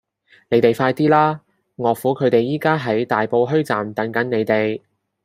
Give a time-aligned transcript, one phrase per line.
[0.49, 1.41] 你哋快啲啦!
[1.75, 4.81] 岳父佢哋而家喺大埔墟站等緊你哋